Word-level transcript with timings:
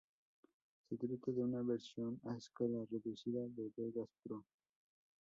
Se 0.89 0.97
trata 0.97 1.31
de 1.31 1.43
una 1.43 1.61
versión 1.61 2.19
a 2.25 2.35
escala 2.35 2.83
reducida 2.89 3.41
de 3.49 3.69
Vegas 3.77 4.09
Pro. 4.23 4.43